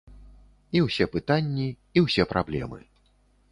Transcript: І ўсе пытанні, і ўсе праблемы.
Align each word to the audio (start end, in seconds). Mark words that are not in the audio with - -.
І 0.77 0.81
ўсе 0.85 1.05
пытанні, 1.17 1.69
і 1.99 2.05
ўсе 2.05 2.27
праблемы. 2.35 2.79